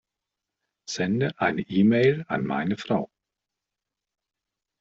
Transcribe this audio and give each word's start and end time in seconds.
Sende 0.89 1.39
eine 1.39 1.61
E-Mail 1.61 2.25
an 2.27 2.43
meine 2.47 2.75
Frau. 2.75 3.11